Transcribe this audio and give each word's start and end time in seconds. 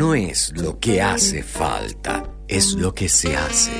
no 0.00 0.14
es 0.14 0.50
lo 0.56 0.78
que 0.78 1.02
hace 1.02 1.42
falta, 1.42 2.24
es 2.48 2.72
lo 2.72 2.94
que 2.94 3.06
se 3.06 3.36
hace. 3.36 3.70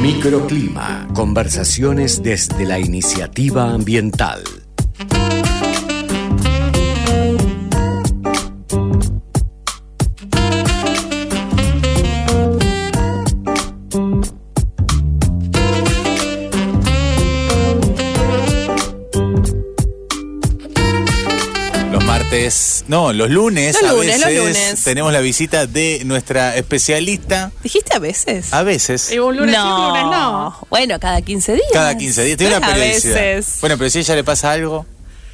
Microclima, 0.00 1.08
conversaciones 1.16 2.22
desde 2.22 2.64
la 2.64 2.78
iniciativa 2.78 3.72
ambiental. 3.72 4.44
No, 22.88 23.12
los 23.12 23.30
lunes, 23.30 23.76
Los 23.80 23.90
a 23.90 23.94
lunes, 23.94 24.20
los 24.20 24.28
veces 24.28 24.38
lunes. 24.68 24.84
tenemos 24.84 25.12
la 25.12 25.20
visita 25.20 25.66
de 25.66 26.02
nuestra 26.04 26.56
especialista. 26.56 27.50
¿Dijiste 27.62 27.96
a 27.96 27.98
veces? 27.98 28.52
A 28.52 28.62
veces. 28.62 29.10
Y 29.12 29.18
un 29.18 29.36
lunes 29.36 29.56
un 29.58 29.70
lunes 29.86 30.02
no. 30.04 30.58
Bueno, 30.70 30.98
cada 31.00 31.22
15 31.22 31.52
días. 31.54 31.66
Cada 31.72 31.96
15 31.96 32.24
días. 32.24 32.36
Tiene 32.36 32.52
No 32.52 32.58
una 32.58 32.66
periodicidad. 32.74 33.14
veces. 33.14 33.56
Bueno, 33.60 33.78
pero 33.78 33.90
si 33.90 33.98
a 33.98 34.00
ella 34.02 34.14
le 34.16 34.24
pasa 34.24 34.52
algo. 34.52 34.86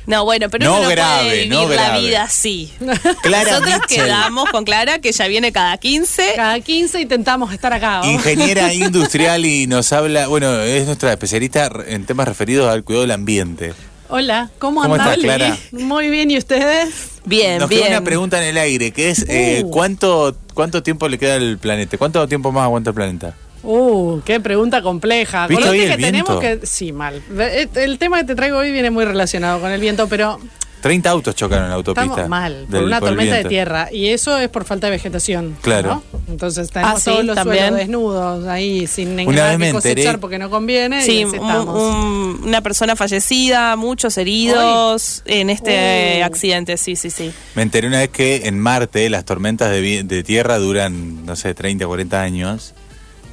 No, 0.06 0.24
bueno, 0.24 0.48
pero 0.48 0.64
No 0.64 0.72
uno 0.77 0.82
no 0.84 0.88
grave, 0.88 1.22
puede 1.22 1.34
vivir 1.42 1.48
no 1.52 1.68
la 1.68 1.74
grave. 1.74 2.00
vida 2.00 2.22
así. 2.22 2.72
Clara 3.22 3.50
Nosotros 3.52 3.80
Mitchell. 3.82 4.05
quedamos 4.05 4.50
con 4.50 4.64
Clara 4.64 4.98
que 4.98 5.12
ya 5.12 5.28
viene 5.28 5.52
cada 5.52 5.77
15. 5.77 6.32
Cada 6.36 6.58
15 6.58 7.00
intentamos 7.00 7.52
estar 7.52 7.72
acá. 7.72 8.00
¿no? 8.02 8.10
Ingeniera 8.10 8.72
industrial 8.74 9.44
y 9.44 9.66
nos 9.66 9.92
habla, 9.92 10.27
bueno, 10.27 10.60
es 10.62 10.86
nuestra 10.86 11.12
especialista 11.12 11.70
en 11.86 12.06
temas 12.06 12.27
referidos 12.27 12.70
al 12.72 12.82
cuidado 12.82 13.02
del 13.02 13.10
ambiente. 13.10 13.74
Hola, 14.08 14.50
¿cómo 14.58 14.80
¿Cómo 14.82 14.94
andan? 14.94 15.56
Muy 15.70 16.10
bien, 16.10 16.30
¿y 16.32 16.38
ustedes? 16.38 16.88
Bien, 17.24 17.59
Nos 17.59 17.69
queda 17.69 17.80
bien. 17.80 17.92
una 17.92 18.05
pregunta 18.05 18.38
en 18.42 18.48
el 18.48 18.56
aire, 18.59 18.92
que 18.92 19.10
es 19.10 19.24
eh, 19.28 19.62
Uh. 19.65 19.70
¿cuánto, 19.70 20.37
¿cuánto 20.55 20.83
tiempo 20.83 21.09
le 21.09 21.19
queda 21.19 21.34
al 21.37 21.59
planeta? 21.59 21.98
¿Cuánto 21.98 22.27
tiempo 22.28 22.51
más 22.52 22.65
aguanta 22.65 22.91
el 22.91 22.95
planeta? 22.95 23.34
Uh, 23.62 24.20
qué 24.25 24.41
pregunta 24.41 24.81
compleja. 24.81 25.47
¿Viste 25.47 25.69
hoy 25.69 25.81
el 25.81 25.91
que 25.97 26.03
tenemos 26.03 26.41
viento? 26.41 26.61
que. 26.61 26.67
Sí, 26.67 26.92
mal. 26.92 27.22
Eh, 27.39 27.69
El 27.75 27.98
tema 27.98 28.19
que 28.20 28.25
te 28.25 28.34
traigo 28.34 28.56
hoy 28.56 28.72
viene 28.72 28.91
muy 28.91 29.05
relacionado 29.05 29.61
con 29.61 29.70
el 29.70 29.81
viento, 29.81 30.09
pero 30.09 30.41
30 30.81 31.11
autos 31.11 31.34
chocaron 31.34 31.64
en 31.64 31.70
la 31.70 31.77
autopista. 31.77 32.05
estamos 32.11 32.28
mal. 32.28 32.62
Por 32.62 32.70
del- 32.70 32.84
una 32.84 33.00
por 33.00 33.09
tormenta 33.11 33.36
de 33.36 33.45
tierra. 33.45 33.89
Y 33.92 34.09
eso 34.09 34.39
es 34.39 34.48
por 34.48 34.64
falta 34.64 34.87
de 34.87 34.92
vegetación. 34.92 35.56
Claro. 35.61 36.03
¿no? 36.12 36.20
Entonces 36.28 36.70
tenemos 36.70 36.95
Ah, 36.97 37.00
sí, 37.00 37.11
todos 37.11 37.25
los 37.25 37.34
también. 37.37 37.59
suelos 37.64 37.78
desnudos 37.78 38.47
ahí 38.47 38.87
sin 38.87 39.17
nada 39.17 39.56
que 39.59 39.72
cosechar 39.72 39.98
enteré- 40.14 40.19
porque 40.20 40.39
no 40.39 40.50
conviene. 40.50 41.03
Sí, 41.05 41.20
y 41.20 41.25
un- 41.25 42.41
una 42.45 42.61
persona 42.62 42.97
fallecida, 42.97 43.77
muchos 43.77 44.17
heridos 44.19 45.22
en 45.27 45.50
este 45.50 46.20
Uh. 46.22 46.25
accidente, 46.25 46.77
sí, 46.77 46.97
sí, 46.97 47.11
sí. 47.11 47.33
Me 47.55 47.62
enteré 47.62 47.87
una 47.89 47.98
vez 47.98 48.09
que 48.11 48.47
en 48.47 48.59
Marte 48.59 49.09
las 49.11 49.25
tormentas 49.25 49.70
de 49.70 50.22
tierra 50.25 50.59
duran, 50.59 51.25
no 51.27 51.37
sé, 51.37 51.55
30, 51.55 51.87
40 51.87 52.22
años. 52.22 52.75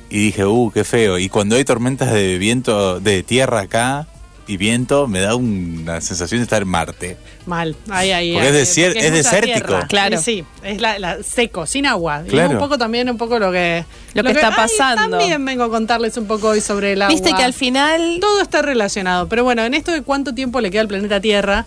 Y 0.10 0.18
dije, 0.20 0.46
uh, 0.46 0.72
qué 0.74 0.84
feo. 0.86 1.18
Y 1.20 1.28
cuando 1.28 1.56
hay 1.58 1.66
tormentas 1.66 2.14
de 2.14 2.38
viento, 2.38 3.00
de 3.02 3.24
tierra 3.24 3.62
acá 3.62 4.08
y 4.48 4.58
viento, 4.58 5.08
me 5.08 5.20
da 5.20 5.36
una 5.36 6.00
sensación 6.02 6.40
de 6.40 6.44
estar 6.44 6.62
en 6.62 6.68
Marte. 6.68 7.18
Mal, 7.46 7.76
ahí, 7.90 8.12
ahí. 8.12 8.34
Porque 8.34 8.48
ahí, 8.50 8.56
es 8.56 8.76
desier- 8.78 8.88
porque 8.94 9.08
es 9.08 9.14
desértico. 9.14 9.58
tierra. 9.68 9.88
Claro. 9.88 10.16
Y 10.16 10.18
sí, 10.24 10.44
es 10.64 10.82
la, 10.82 11.00
la- 11.00 11.24
seco, 11.24 11.66
sin 11.66 11.86
agua. 11.86 12.24
Y 12.26 12.30
Claro. 12.30 12.52
un 12.54 12.58
poco 12.60 12.78
también, 12.78 13.10
un 13.10 13.18
poco 13.18 13.40
lo 13.40 13.52
que... 13.52 13.86
Lo 14.14 14.24
que 14.24 14.32
está 14.32 14.48
ay, 14.50 14.54
pasando. 14.56 15.18
también 15.18 15.44
vengo 15.46 15.64
a 15.64 15.70
contarles 15.70 16.18
un 16.18 16.26
poco 16.28 16.50
hoy 16.50 16.62
sobre 16.62 16.94
el 16.94 17.02
agua. 17.02 17.14
Viste 17.14 17.34
que 17.34 17.44
al 17.44 17.54
final 17.54 18.18
Todo 18.20 18.42
está 18.42 18.62
relacionado. 18.62 19.28
Pero 19.30 19.44
bueno, 19.44 19.64
en 19.64 19.74
esto 19.74 19.92
de 19.92 20.02
cuánto 20.02 20.34
tiempo 20.34 20.60
le 20.62 20.72
queda 20.72 20.82
al 20.82 20.88
planeta 20.88 21.20
Tierra, 21.22 21.66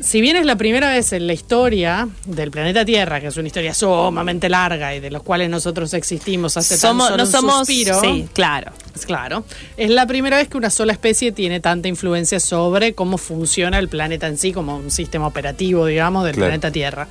si 0.00 0.20
bien 0.20 0.36
es 0.36 0.44
la 0.46 0.56
primera 0.56 0.90
vez 0.90 1.12
en 1.12 1.26
la 1.26 1.32
historia 1.32 2.08
del 2.26 2.50
planeta 2.50 2.84
Tierra, 2.84 3.20
que 3.20 3.28
es 3.28 3.36
una 3.36 3.46
historia 3.46 3.72
sumamente 3.74 4.48
larga 4.48 4.94
y 4.94 5.00
de 5.00 5.10
los 5.10 5.22
cuales 5.22 5.48
nosotros 5.50 5.92
existimos 5.94 6.56
hace 6.56 6.74
tan 6.74 6.80
somos, 6.90 7.04
solo 7.06 7.16
no 7.18 7.24
un 7.24 7.30
somos, 7.30 7.56
suspiro, 7.66 8.00
sí, 8.00 8.28
claro. 8.32 8.72
es 8.94 9.06
claro, 9.06 9.44
es 9.76 9.90
la 9.90 10.06
primera 10.06 10.36
vez 10.36 10.48
que 10.48 10.56
una 10.56 10.70
sola 10.70 10.92
especie 10.92 11.32
tiene 11.32 11.60
tanta 11.60 11.88
influencia 11.88 12.40
sobre 12.40 12.94
cómo 12.94 13.18
funciona 13.18 13.78
el 13.78 13.88
planeta 13.88 14.26
en 14.26 14.38
sí, 14.38 14.52
como 14.52 14.76
un 14.76 14.90
sistema 14.90 15.26
operativo, 15.26 15.86
digamos, 15.86 16.24
del 16.24 16.34
Claro. 16.34 16.46
planeta 16.48 16.70
Tierra. 16.70 17.08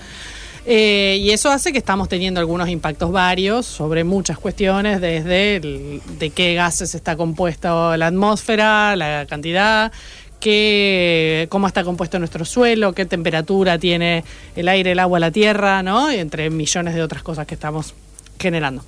Eh, 0.67 1.17
y 1.21 1.29
eso 1.29 1.51
hace 1.51 1.71
que 1.71 1.77
estamos 1.77 2.09
teniendo 2.09 2.39
algunos 2.39 2.69
impactos 2.69 3.11
varios 3.11 3.67
sobre 3.67 4.03
muchas 4.03 4.39
cuestiones, 4.39 4.99
desde 4.99 5.57
el- 5.57 6.01
de 6.17 6.31
qué 6.31 6.55
gases 6.55 6.95
está 6.95 7.15
compuesta 7.15 7.95
la 7.97 8.07
atmósfera, 8.07 8.95
la 8.95 9.27
cantidad, 9.29 9.91
qué, 10.39 11.47
cómo 11.49 11.67
está 11.67 11.83
compuesto 11.83 12.19
nuestro 12.19 12.45
suelo, 12.45 12.93
qué 12.93 13.05
temperatura 13.05 13.77
tiene 13.77 14.23
el 14.55 14.67
aire, 14.67 14.91
el 14.91 14.99
agua, 14.99 15.19
la 15.19 15.31
tierra, 15.31 15.83
¿no? 15.83 16.11
Y 16.11 16.17
entre 16.17 16.49
millones 16.49 16.95
de 16.95 17.01
otras 17.01 17.23
cosas 17.23 17.47
que 17.47 17.55
estamos 17.55 17.93
generando. 18.39 18.83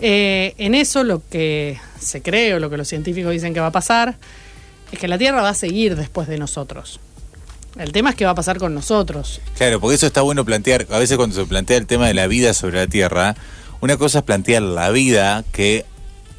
Eh, 0.00 0.54
en 0.56 0.74
eso 0.74 1.04
lo 1.04 1.22
que 1.28 1.78
se 1.98 2.22
cree 2.22 2.54
o 2.54 2.58
lo 2.58 2.70
que 2.70 2.76
los 2.76 2.88
científicos 2.88 3.32
dicen 3.32 3.52
que 3.52 3.60
va 3.60 3.66
a 3.66 3.72
pasar 3.72 4.16
es 4.92 4.98
que 4.98 5.08
la 5.08 5.18
Tierra 5.18 5.42
va 5.42 5.50
a 5.50 5.54
seguir 5.54 5.94
después 5.96 6.26
de 6.26 6.38
nosotros. 6.38 7.00
El 7.78 7.92
tema 7.92 8.10
es 8.10 8.16
qué 8.16 8.24
va 8.24 8.32
a 8.32 8.34
pasar 8.34 8.58
con 8.58 8.74
nosotros. 8.74 9.40
Claro, 9.56 9.80
porque 9.80 9.94
eso 9.94 10.06
está 10.06 10.22
bueno 10.22 10.44
plantear. 10.44 10.86
A 10.90 10.98
veces 10.98 11.16
cuando 11.16 11.36
se 11.36 11.46
plantea 11.46 11.76
el 11.76 11.86
tema 11.86 12.08
de 12.08 12.14
la 12.14 12.26
vida 12.26 12.52
sobre 12.54 12.78
la 12.78 12.86
Tierra, 12.88 13.36
una 13.80 13.96
cosa 13.96 14.18
es 14.18 14.24
plantear 14.24 14.62
la 14.62 14.90
vida 14.90 15.44
que 15.52 15.84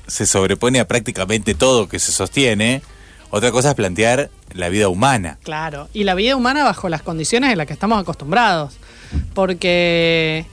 se 0.08 0.26
sobrepone 0.26 0.80
a 0.80 0.88
prácticamente 0.88 1.56
todo 1.56 1.88
que 1.88 2.00
se 2.00 2.12
sostiene. 2.12 2.82
Otra 3.32 3.52
cosa 3.52 3.70
es 3.70 3.76
plantear 3.76 4.30
la 4.54 4.70
vida 4.70 4.90
humana. 4.90 5.38
Claro, 5.44 5.88
y 5.94 6.04
la 6.04 6.14
vida 6.16 6.36
humana 6.36 6.64
bajo 6.64 6.90
las 6.90 7.02
condiciones 7.02 7.52
en 7.52 7.58
las 7.58 7.66
que 7.68 7.74
estamos 7.74 8.00
acostumbrados. 8.00 8.74
Porque. 9.34 10.46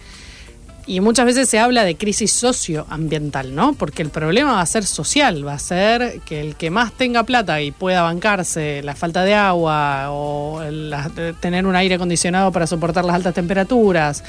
Y 0.87 1.01
muchas 1.01 1.27
veces 1.27 1.51
se 1.51 1.59
habla 1.59 1.85
de 1.85 1.97
crisis 1.99 2.33
socioambiental, 2.33 3.55
¿no? 3.55 3.75
Porque 3.75 4.01
el 4.01 4.09
problema 4.09 4.53
va 4.55 4.63
a 4.63 4.67
ser 4.67 4.87
social, 4.87 5.47
va 5.47 5.53
a 5.53 5.59
ser 5.59 6.21
que 6.25 6.41
el 6.41 6.57
que 6.57 6.71
más 6.71 6.93
tenga 6.93 7.25
plata 7.25 7.61
y 7.61 7.73
pueda 7.73 8.01
bancarse 8.01 8.81
la 8.83 8.95
falta 8.95 9.23
de 9.25 9.35
agua 9.35 10.07
o 10.11 10.63
la- 10.71 11.11
tener 11.41 11.67
un 11.67 11.77
aire 11.77 11.97
acondicionado 11.97 12.53
para 12.53 12.67
soportar 12.67 13.05
las 13.05 13.17
altas 13.17 13.35
temperaturas, 13.35 14.25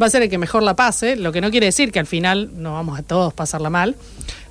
va 0.00 0.06
a 0.06 0.10
ser 0.10 0.22
el 0.22 0.30
que 0.30 0.38
mejor 0.38 0.62
la 0.62 0.76
pase, 0.76 1.16
lo 1.16 1.32
que 1.32 1.40
no 1.40 1.50
quiere 1.50 1.66
decir 1.66 1.90
que 1.90 1.98
al 1.98 2.06
final 2.06 2.50
no 2.54 2.74
vamos 2.74 2.96
a 2.96 3.02
todos 3.02 3.34
pasarla 3.34 3.68
mal. 3.68 3.96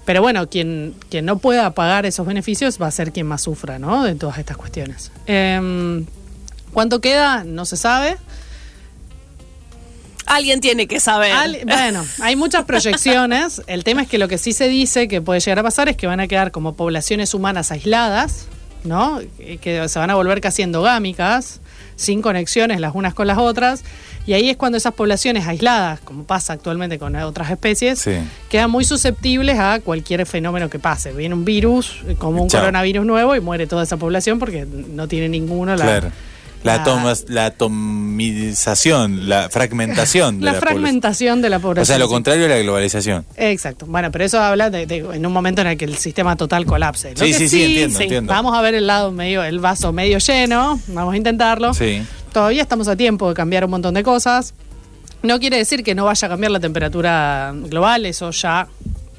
Pero 0.08 0.22
bueno, 0.22 0.48
quien, 0.50 0.96
quien 1.10 1.26
no 1.26 1.38
pueda 1.38 1.70
pagar 1.76 2.06
esos 2.06 2.26
beneficios 2.26 2.82
va 2.82 2.88
a 2.88 2.92
ser 2.92 3.12
quien 3.12 3.28
más 3.28 3.42
sufra, 3.42 3.78
¿no? 3.78 4.04
De 4.06 4.16
todas 4.16 4.38
estas 4.38 4.56
cuestiones. 4.56 5.12
Em, 5.26 6.06
¿Cuánto 6.72 7.02
queda? 7.02 7.44
No 7.44 7.66
se 7.66 7.76
sabe. 7.76 8.16
Alguien 10.26 10.62
tiene 10.62 10.88
que 10.88 11.02
saber. 11.02 11.32
Al- 11.34 11.60
bueno, 11.66 12.06
hay 12.22 12.38
muchas 12.38 12.64
proyecciones. 12.64 13.62
El 13.68 13.84
tema 13.84 14.02
es 14.02 14.08
que 14.08 14.18
lo 14.18 14.30
que 14.30 14.38
sí 14.38 14.54
se 14.54 14.70
dice 14.70 15.10
que 15.10 15.22
puede 15.22 15.42
llegar 15.42 15.60
a 15.60 15.64
pasar 15.64 15.90
es 15.90 15.98
que 15.98 16.08
van 16.08 16.22
a 16.22 16.28
quedar 16.28 16.52
como 16.52 16.74
poblaciones 16.76 17.34
humanas 17.34 17.72
aisladas, 17.72 18.48
¿no? 18.86 19.20
Que 19.62 19.90
se 19.90 20.00
van 20.00 20.10
a 20.10 20.16
volver 20.16 20.40
casi 20.40 20.62
endogámicas, 20.62 21.60
sin 21.98 22.22
conexiones 22.22 22.80
las 22.80 22.96
unas 22.96 23.14
con 23.14 23.28
las 23.28 23.38
otras. 23.38 23.84
Y 24.28 24.34
ahí 24.34 24.50
es 24.50 24.58
cuando 24.58 24.78
esas 24.78 24.94
poblaciones 24.94 25.48
aisladas, 25.48 26.00
como 26.02 26.26
pasa 26.26 26.54
actualmente 26.54 27.00
con 27.00 27.16
otras 27.16 27.50
especies, 27.50 27.98
Sí. 28.00 28.12
quedan 28.50 28.70
muy 28.70 28.84
susceptibles 28.84 29.58
a 29.58 29.80
cualquier 29.80 30.26
fenómeno 30.26 30.70
que 30.70 30.78
pase. 30.80 31.14
Viene 31.14 31.34
un 31.34 31.46
virus, 31.46 32.04
como 32.20 32.44
un 32.44 32.50
Chao. 32.50 32.62
coronavirus 32.62 33.06
nuevo, 33.06 33.36
y 33.36 33.40
muere 33.40 33.68
toda 33.68 33.84
esa 33.84 33.98
población 33.98 34.38
porque 34.38 34.66
no 34.66 35.08
tiene 35.08 35.30
ninguno 35.30 35.76
la, 35.78 35.84
claro. 35.86 36.12
La, 36.64 36.78
la- 36.78 36.84
tomas- 36.84 37.26
la 37.30 37.46
atomización, 37.46 39.30
la 39.30 39.50
fragmentación 39.50 40.40
de 40.40 40.46
la 40.46 40.52
la, 40.54 40.60
población. 40.60 40.82
fragmentación 40.82 41.42
de 41.42 41.50
la 41.50 41.60
población. 41.60 41.84
O 41.84 41.86
sea, 41.86 41.98
lo 41.98 42.08
contrario 42.10 42.46
a 42.46 42.50
la 42.50 42.58
globalización. 42.58 43.26
Exacto. 43.38 43.86
Bueno, 43.86 44.12
pero 44.12 44.26
eso 44.26 44.42
habla 44.42 44.70
de, 44.70 44.86
de- 44.86 44.98
en 45.14 45.26
un 45.26 45.32
momento 45.32 45.62
en 45.62 45.68
el 45.68 45.78
que 45.78 45.86
el 45.86 45.98
sistema 45.98 46.36
total 46.36 46.66
colapse. 46.66 47.12
Lo 47.12 47.18
Sí, 47.26 47.32
que 47.32 47.38
sí, 47.38 47.48
sí, 47.50 47.64
entiendo, 47.64 48.00
entiendo. 48.02 48.34
Vamos 48.34 48.56
a 48.58 48.62
ver 48.62 48.76
el 48.76 48.88
lado 48.88 49.12
medio, 49.12 49.44
el 49.44 49.60
vaso 49.60 49.94
medio 49.94 50.18
lleno. 50.18 50.80
Vamos 50.88 51.14
a 51.14 51.18
intentarlo. 51.18 51.74
Sí. 51.74 52.02
Todavía 52.34 52.62
estamos 52.62 52.88
a 52.88 52.96
tiempo 52.96 53.30
de 53.30 53.36
cambiar 53.36 53.66
un 53.66 53.72
montón 53.72 53.94
de 53.94 54.04
cosas. 54.04 54.54
No 55.24 55.40
quiere 55.40 55.58
decir 55.58 55.84
que 55.84 55.96
no 55.96 56.06
vaya 56.06 56.28
a 56.28 56.30
cambiar 56.30 56.52
la 56.52 56.60
temperatura 56.60 57.54
global, 57.54 58.06
eso 58.06 58.32
ya 58.32 58.68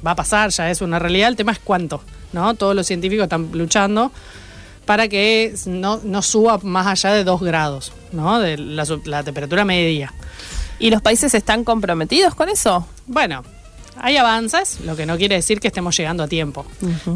va 0.07 0.13
a 0.13 0.17
pasar, 0.17 0.51
ya 0.51 0.71
es 0.71 0.81
una 0.81 0.99
realidad. 0.99 1.29
El 1.29 1.37
tema 1.37 1.53
es 1.53 1.59
cuánto, 1.59 2.03
¿no? 2.33 2.55
Todos 2.55 2.75
los 2.77 2.87
científicos 2.87 3.25
están 3.25 3.51
luchando 3.53 4.13
para 4.87 5.09
que 5.09 5.55
no, 5.67 6.01
no 6.03 6.23
suba 6.23 6.59
más 6.63 6.87
allá 6.87 7.15
de 7.15 7.25
2 7.25 7.43
grados, 7.43 7.93
¿no? 8.13 8.39
De 8.39 8.57
la, 8.57 8.85
la 9.05 9.23
temperatura 9.23 9.65
media. 9.65 10.15
¿Y 10.79 10.91
los 10.91 11.03
países 11.03 11.35
están 11.35 11.65
comprometidos 11.65 12.35
con 12.35 12.49
eso? 12.49 12.87
Bueno, 13.07 13.43
hay 14.01 14.17
avances, 14.17 14.81
lo 14.85 14.97
que 14.97 15.07
no 15.07 15.17
quiere 15.17 15.37
decir 15.37 15.61
que 15.61 15.69
estemos 15.69 15.97
llegando 15.97 16.23
a 16.23 16.29
tiempo, 16.29 16.67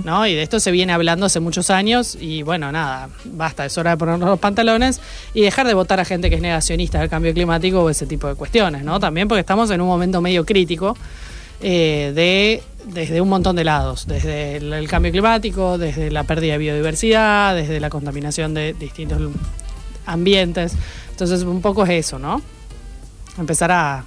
¿no? 0.05 0.27
Y 0.27 0.35
de 0.35 0.43
esto 0.43 0.61
se 0.61 0.71
viene 0.71 0.93
hablando 0.93 1.27
hace 1.27 1.41
muchos 1.41 1.71
años 1.71 2.17
y 2.21 2.43
bueno, 2.43 2.73
nada, 2.73 3.09
basta, 3.25 3.65
es 3.65 3.77
hora 3.79 3.93
de 3.93 3.97
ponernos 3.97 4.29
los 4.29 4.39
pantalones 4.39 5.01
y 5.35 5.43
dejar 5.43 5.67
de 5.67 5.75
votar 5.75 6.01
a 6.01 6.05
gente 6.05 6.29
que 6.29 6.37
es 6.37 6.43
negacionista 6.43 7.01
del 7.01 7.09
cambio 7.09 7.33
climático 7.33 7.83
o 7.83 7.91
ese 7.91 8.07
tipo 8.07 8.29
de 8.29 8.35
cuestiones, 8.35 8.85
¿no? 8.85 9.01
También 9.01 9.29
porque 9.29 9.41
estamos 9.41 9.71
en 9.71 9.81
un 9.81 9.89
momento 9.89 10.21
medio 10.21 10.45
crítico 10.45 10.97
eh, 11.61 12.13
de 12.15 12.63
desde 12.93 13.21
un 13.21 13.29
montón 13.29 13.55
de 13.55 13.65
lados, 13.65 14.07
desde 14.07 14.57
el, 14.57 14.73
el 14.73 14.89
cambio 14.89 15.13
climático, 15.13 15.79
desde 15.79 16.11
la 16.11 16.25
pérdida 16.25 16.55
de 16.55 16.59
biodiversidad, 16.59 17.55
desde 17.55 17.79
la 17.79 17.91
contaminación 17.91 18.55
de 18.55 18.73
distintos 18.73 19.21
ambientes. 20.05 20.75
Entonces, 21.11 21.43
un 21.43 21.61
poco 21.61 21.85
es 21.85 21.91
eso, 21.91 22.19
¿no? 22.19 22.43
Empezar 23.39 23.71
a 23.71 24.05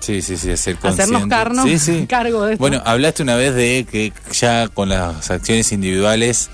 Sí, 0.00 0.22
sí, 0.22 0.36
sí, 0.36 0.56
ser 0.56 0.76
Hacernos 0.82 1.22
consciente. 1.22 1.28
carno- 1.34 1.62
Sí, 1.64 1.78
sí. 1.78 2.06
cargo 2.08 2.44
de 2.44 2.52
esto. 2.54 2.60
Bueno, 2.62 2.82
hablaste 2.84 3.22
una 3.22 3.36
vez 3.36 3.54
de 3.54 3.86
que 3.90 4.12
ya 4.32 4.68
con 4.68 4.88
las 4.88 5.30
acciones 5.30 5.70
individuales 5.72 6.50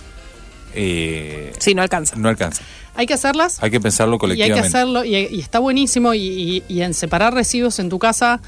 eh, 0.75 1.52
Sí, 1.58 1.75
no 1.75 1.82
alcanza. 1.82 2.17
no 2.17 2.29
alcanza. 2.29 2.62
Hay 2.96 3.06
que 3.06 3.14
hacerlas. 3.14 3.62
Hay 3.62 3.70
que 3.70 3.81
pensarlo 3.81 4.12
Y 4.12 4.14
hay 4.14 4.19
colectivamente. 4.19 4.61
que 4.62 4.67
hacerlo, 4.69 5.05
y, 5.05 5.17
y 5.17 5.41
está 5.41 5.58
buenísimo, 5.58 6.14
y, 6.14 6.20
y- 6.20 6.62
y 6.69 6.82
en 6.82 6.94
separar 6.94 7.35
residuos 7.35 7.79
en 7.79 7.88
tu 7.88 7.99
casa 7.99 8.41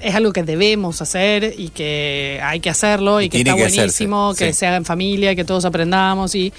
es 0.00 0.14
algo 0.14 0.32
que 0.32 0.42
debemos 0.42 1.00
hacer 1.00 1.54
y 1.56 1.68
que 1.68 2.40
hay 2.42 2.60
que 2.60 2.70
hacerlo 2.70 3.20
y, 3.20 3.28
que 3.28 3.38
está 3.38 3.54
que 3.54 3.62
hacerse, 3.64 3.76
buenísimo, 4.06 4.34
que 4.36 4.52
sí. 4.52 4.58
se 4.60 4.66
haga 4.66 4.76
en 4.76 4.84
familia, 4.84 5.34
que 5.36 5.44
todos 5.44 5.64
aprendamos 5.64 6.34
y 6.34 6.52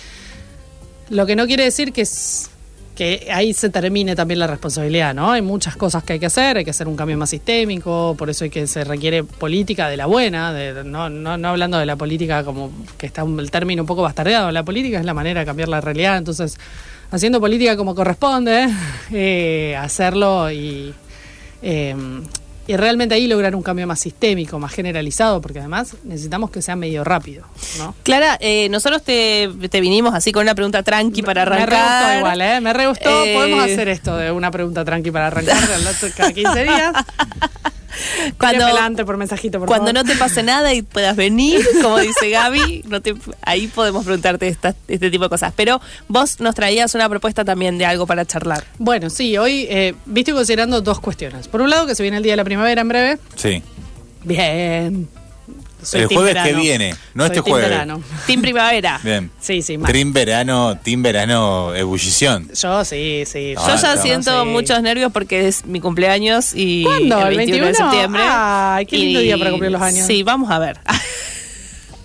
lo 1.10 1.26
que 1.26 1.36
no 1.36 1.46
quiere 1.46 1.64
decir 1.66 1.92
que 1.92 2.02
es 2.02 2.50
que 2.96 3.28
ahí 3.34 3.54
se 3.54 3.70
termine 3.70 4.16
también 4.16 4.40
la 4.40 4.48
responsabilidad, 4.48 5.16
¿no? 5.16 5.32
Hay 5.32 5.42
muchas 5.42 5.76
cosas 5.76 6.04
que 6.04 6.14
hay 6.14 6.20
que 6.20 6.28
hacer, 6.28 6.58
hay 6.58 6.64
que 6.64 6.70
hacer 6.70 6.88
un 6.88 6.96
cambio 6.96 7.18
más 7.18 7.32
sistémico, 7.32 8.16
por 8.18 8.30
eso 8.30 8.44
hay 8.44 8.50
que 8.52 8.68
se 8.68 8.84
requiere 8.84 9.24
política 9.24 9.90
de 9.90 9.98
la 9.98 10.06
buena, 10.06 10.54
de, 10.54 10.84
no, 10.84 11.10
no, 11.10 11.38
no 11.38 11.48
hablando 11.48 11.80
de 11.80 11.86
la 11.86 11.96
política 11.96 12.44
como 12.44 12.72
que 12.98 13.08
está 13.08 13.24
el 13.24 13.50
término 13.50 13.84
un 13.84 13.88
poco 13.88 14.04
bastardeado, 14.04 14.52
la 14.52 14.64
política 14.64 15.00
es 15.00 15.06
la 15.06 15.14
manera 15.14 15.40
de 15.40 15.46
cambiar 15.46 15.70
la 15.70 15.82
realidad, 15.82 16.18
entonces 16.18 16.58
haciendo 17.10 17.40
política 17.40 17.76
como 17.76 17.96
corresponde, 17.96 18.70
eh, 19.12 19.76
hacerlo 19.76 20.52
y, 20.52 20.94
eh, 21.64 21.96
y 22.66 22.78
realmente 22.78 23.16
ahí 23.16 23.28
lograr 23.28 23.56
un 23.56 23.62
cambio 23.62 23.86
más 23.88 24.00
sistémico, 24.00 24.58
más 24.60 24.72
generalizado, 24.72 25.42
porque 25.42 25.60
además 25.60 25.96
necesitamos 26.04 26.50
que 26.50 26.62
sea 26.62 26.76
medio 26.76 27.04
rápido, 27.04 27.46
¿no? 27.78 27.94
Clara, 28.04 28.38
eh, 28.40 28.70
nosotros 28.70 29.04
te, 29.04 29.50
te 29.70 29.82
vinimos 29.82 30.14
así 30.14 30.32
con 30.32 30.44
una 30.44 30.56
pregunta 30.56 30.82
tranqui 30.84 31.22
para 31.24 31.44
Me 31.46 31.52
re 31.58 31.62
gustó 31.62 31.76
arrancar. 31.76 32.18
igual, 32.20 32.42
¿eh? 32.42 32.62
Me 32.62 32.74
re 32.74 32.88
gustó. 32.88 33.26
Eh, 33.26 33.34
Podemos 33.36 33.64
hacer 33.66 33.90
esto 33.90 34.16
de 34.16 34.32
una 34.32 34.50
pregunta 34.52 34.86
tranqui 34.86 35.12
para 35.12 35.28
arrancar 35.28 35.58
cada 36.16 36.32
15 36.32 36.64
días. 36.64 36.94
Cuando, 38.38 38.66
Adelante 38.66 39.06
por 39.06 39.18
mensajito, 39.18 39.60
por 39.60 39.68
cuando 39.68 39.88
favor. 39.88 40.04
no 40.06 40.12
te 40.12 40.18
pase 40.18 40.44
nada 40.44 40.74
y 40.74 40.82
puedas 40.82 41.16
venir, 41.16 41.62
como 41.82 41.98
dice 42.00 42.30
Gaby, 42.30 42.84
no 42.88 43.02
te, 43.02 43.16
ahí 43.42 43.68
podemos 43.68 44.04
preguntarte 44.06 44.48
esta- 44.48 44.76
este 44.88 45.10
tipo 45.12 45.24
de 45.24 45.30
cosas. 45.30 45.54
Pero 45.56 45.82
vos 46.08 46.40
nos 46.40 46.56
traías 46.56 46.94
una 46.96 47.10
propuesta 47.10 47.44
también 47.46 47.78
de 47.78 47.86
algo 47.86 48.06
para 48.08 48.26
charlar. 48.26 48.64
Bueno, 48.80 49.10
sí, 49.10 49.38
hoy 49.38 49.68
eh, 49.70 49.96
viste 50.06 50.34
considerando 50.34 50.82
dos 50.82 51.00
cuestiones. 51.00 51.48
Por 51.48 51.62
un 51.62 51.70
lado, 51.70 51.86
que 51.86 51.96
se 51.96 52.04
viene 52.04 52.18
el 52.18 52.24
Día 52.24 52.34
de 52.34 52.38
la 52.38 52.44
Primavera 52.44 52.82
en 52.82 52.88
breve. 52.88 53.18
Sí. 53.36 53.62
Bien. 54.24 55.08
Soy 55.84 56.02
el 56.02 56.08
jueves 56.08 56.34
verano. 56.34 56.50
que 56.50 56.56
viene, 56.56 56.96
no 57.14 57.24
Soy 57.24 57.32
este 57.32 57.42
team 57.44 57.52
jueves. 57.54 57.70
verano. 57.70 58.02
Team 58.28 58.42
Primavera. 58.42 59.00
Bien. 59.04 59.32
Sí, 59.40 59.62
sí, 59.62 59.78
mal. 59.78 59.92
Team 59.92 60.14
verano, 60.14 60.78
team 60.84 61.02
verano, 61.04 61.74
ebullición. 61.76 62.50
Yo 62.54 62.84
sí, 62.86 63.24
sí. 63.26 63.54
Ah, 63.58 63.76
Yo 63.76 63.82
ya 63.82 63.96
no, 63.96 64.02
siento 64.02 64.44
sí. 64.44 64.50
muchos 64.50 64.82
nervios 64.82 65.12
porque 65.12 65.48
es 65.48 65.66
mi 65.66 65.80
cumpleaños 65.80 66.54
y 66.56 66.84
¿Cuándo? 66.84 67.28
el 67.28 67.38
21, 67.38 67.68
de 67.68 67.74
septiembre. 67.74 68.22
Ay, 68.26 68.86
qué 68.86 68.98
lindo 68.98 69.22
Y- 69.22 69.24
día 69.26 69.38
para 69.38 69.52
cumplir 69.52 69.72
los 69.72 69.82
años. 69.82 70.08
Sí, 70.08 70.24
vamos 70.24 70.50
a 70.52 70.60
ver. 70.60 70.80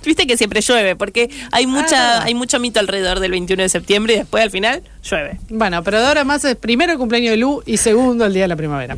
Viste 0.04 0.26
que 0.26 0.36
siempre 0.38 0.60
llueve 0.62 0.96
porque 0.96 1.28
hay 1.52 1.64
Ah, 1.64 1.68
mucha 1.68 2.22
hay 2.22 2.34
mucho 2.34 2.58
mito 2.60 2.80
alrededor 2.80 3.20
del 3.20 3.30
21 3.32 3.62
de 3.64 3.68
septiembre 3.68 4.14
y 4.14 4.16
después 4.18 4.42
al 4.42 4.50
final 4.50 4.82
llueve. 5.02 5.38
Bueno, 5.50 5.82
pero 5.84 6.00
de 6.00 6.06
ahora 6.06 6.24
más 6.24 6.44
es 6.44 6.56
primero 6.56 6.92
el 6.92 6.98
cumpleaños 6.98 7.32
de 7.32 7.36
Lu 7.36 7.62
y 7.66 7.76
segundo 7.76 8.24
el 8.24 8.32
Día 8.32 8.42
de 8.44 8.48
la 8.48 8.56
Primavera. 8.56 8.96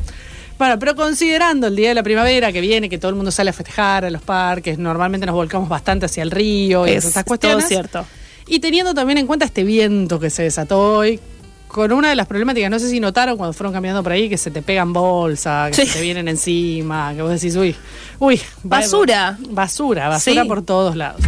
Bueno, 0.60 0.78
pero 0.78 0.94
considerando 0.94 1.68
el 1.68 1.74
Día 1.74 1.88
de 1.88 1.94
la 1.94 2.02
Primavera 2.02 2.52
que 2.52 2.60
viene, 2.60 2.90
que 2.90 2.98
todo 2.98 3.08
el 3.08 3.14
mundo 3.14 3.30
sale 3.30 3.48
a 3.48 3.52
festejar 3.54 4.04
a 4.04 4.10
los 4.10 4.20
parques, 4.20 4.78
normalmente 4.78 5.24
nos 5.24 5.34
volcamos 5.34 5.70
bastante 5.70 6.04
hacia 6.04 6.22
el 6.22 6.30
río 6.30 6.86
y 6.86 6.90
Es 6.90 7.10
todo 7.14 7.24
cuestiones. 7.24 7.66
cierto. 7.66 8.04
Y 8.46 8.60
teniendo 8.60 8.92
también 8.92 9.16
en 9.16 9.26
cuenta 9.26 9.46
este 9.46 9.64
viento 9.64 10.20
que 10.20 10.28
se 10.28 10.42
desató 10.42 10.98
hoy, 10.98 11.18
con 11.66 11.90
una 11.92 12.10
de 12.10 12.14
las 12.14 12.26
problemáticas, 12.26 12.70
no 12.70 12.78
sé 12.78 12.90
si 12.90 13.00
notaron 13.00 13.38
cuando 13.38 13.54
fueron 13.54 13.72
caminando 13.72 14.02
por 14.02 14.12
ahí, 14.12 14.28
que 14.28 14.36
se 14.36 14.50
te 14.50 14.60
pegan 14.60 14.92
bolsas, 14.92 15.70
que 15.74 15.76
Sí. 15.82 15.86
se 15.86 15.94
te 15.98 16.02
vienen 16.04 16.28
encima, 16.28 17.14
que 17.16 17.22
vos 17.22 17.30
decís, 17.30 17.56
uy, 17.56 17.74
uy. 18.18 18.38
Basura. 18.62 19.38
Basura, 19.48 20.08
basura 20.10 20.42
Sí. 20.42 20.46
por 20.46 20.60
todos 20.60 20.94
lados. 20.94 21.22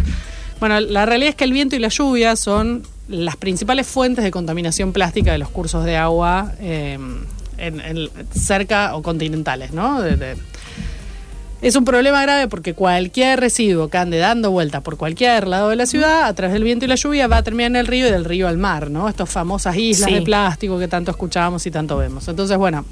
Bueno, 0.59 0.79
la 0.79 1.07
realidad 1.07 1.29
es 1.31 1.35
que 1.35 1.45
el 1.45 1.53
viento 1.53 1.75
y 1.75 1.79
la 1.79 1.87
lluvia 1.87 2.35
son 2.35 2.83
las 3.07 3.35
principales 3.37 3.87
fuentes 3.87 4.23
de 4.23 4.29
contaminación 4.29 4.93
plástica 4.93 5.31
de 5.31 5.39
los 5.39 5.49
cursos 5.49 5.85
de 5.85 5.97
agua 5.97 6.51
eh, 6.59 6.99
en, 7.57 7.79
en- 7.79 8.09
cerca 8.33 8.95
o 8.95 9.01
continentales, 9.01 9.71
¿no? 9.71 10.01
De- 10.01 10.15
de- 10.17 10.35
es 11.61 11.77
un 11.77 11.85
problema 11.85 12.21
grave 12.21 12.49
porque 12.49 12.73
cualquier 12.73 13.39
residuo 13.39 13.87
que 13.87 13.97
ande 13.97 14.17
dando 14.17 14.51
vueltas 14.51 14.81
por 14.81 14.97
cualquier 14.97 15.47
lado 15.47 15.69
de 15.69 15.77
la 15.77 15.85
ciudad, 15.85 16.23
a 16.25 16.33
través 16.33 16.53
del 16.53 16.63
viento 16.65 16.83
y 16.83 16.89
la 16.89 16.95
lluvia, 16.95 17.27
va 17.27 17.37
a 17.37 17.43
terminar 17.43 17.69
en 17.71 17.75
el 17.77 17.87
río 17.87 18.07
y 18.07 18.11
del 18.11 18.25
río 18.25 18.49
al 18.49 18.57
mar, 18.57 18.91
¿no? 18.91 19.07
Estas 19.07 19.29
famosas 19.29 19.75
islas 19.77 20.09
Sí. 20.09 20.15
de 20.15 20.21
plástico 20.23 20.77
que 20.77 20.89
tanto 20.89 21.11
escuchamos 21.11 21.65
y 21.65 21.71
tanto 21.71 21.95
vemos. 21.97 22.27
Entonces, 22.27 22.57
bueno, 22.57 22.83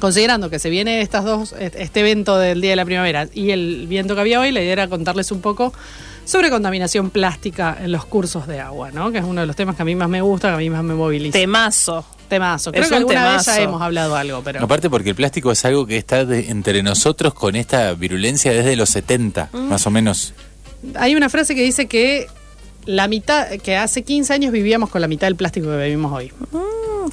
considerando 0.00 0.50
que 0.50 0.58
se 0.58 0.68
viene 0.68 1.00
estas 1.00 1.24
dos, 1.24 1.54
este 1.58 2.00
evento 2.00 2.36
del 2.36 2.60
Día 2.60 2.70
de 2.72 2.76
la 2.76 2.84
Primavera 2.84 3.26
y 3.32 3.52
el 3.52 3.86
viento 3.88 4.14
que 4.14 4.20
había 4.20 4.38
hoy, 4.38 4.52
la 4.52 4.60
idea 4.60 4.72
era 4.74 4.88
contarles 4.88 5.32
un 5.32 5.40
poco 5.40 5.72
sobre 6.26 6.50
contaminación 6.50 7.08
plástica 7.08 7.74
en 7.82 7.90
los 7.90 8.04
cursos 8.04 8.46
de 8.46 8.60
agua, 8.60 8.90
¿no? 8.90 9.12
Que 9.12 9.18
es 9.18 9.24
uno 9.24 9.40
de 9.40 9.46
los 9.46 9.56
temas 9.56 9.76
que 9.76 9.82
a 9.82 9.84
mí 9.86 9.94
más 9.94 10.10
me 10.10 10.20
gusta, 10.20 10.48
que 10.48 10.54
a 10.54 10.58
mí 10.58 10.68
más 10.68 10.82
me 10.84 10.94
moviliza. 10.94 11.38
Temazo. 11.38 12.04
Temazo. 12.28 12.70
Creo 12.72 12.82
Es 12.84 12.88
que 12.88 12.94
un 12.94 13.00
alguna 13.00 13.32
vez 13.36 13.46
ya 13.46 13.60
hemos 13.60 13.80
hablado 13.82 14.16
algo, 14.16 14.42
pero... 14.44 14.62
Aparte 14.62 14.90
porque 14.90 15.10
el 15.10 15.16
plástico 15.16 15.52
es 15.52 15.64
algo 15.64 15.86
que 15.86 15.96
está 15.96 16.24
de- 16.24 16.50
entre 16.50 16.82
nosotros 16.82 17.34
con 17.34 17.56
esta 17.56 17.92
virulencia 17.94 18.52
desde 18.52 18.76
los 18.76 18.90
70, 18.90 19.48
Mm. 19.52 19.58
más 19.68 19.86
o 19.86 19.90
menos. 19.90 20.34
Hay 20.96 21.14
una 21.14 21.28
frase 21.28 21.54
que 21.54 21.62
dice 21.62 21.86
que 21.86 22.26
la 22.86 23.08
mitad, 23.08 23.48
que 23.62 23.76
hace 23.76 24.02
15 24.02 24.32
años 24.34 24.52
vivíamos 24.52 24.90
con 24.90 25.00
la 25.00 25.08
mitad 25.08 25.26
del 25.26 25.36
plástico 25.36 25.68
que 25.68 25.76
vivimos 25.84 26.12
hoy. 26.12 26.32